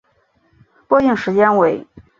[0.87, 1.85] 播映时间为。